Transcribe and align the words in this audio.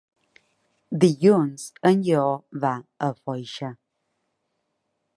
Dilluns 1.03 1.67
en 1.91 2.01
Lleó 2.09 2.33
va 2.65 2.75
a 3.09 3.13
Foixà. 3.21 3.73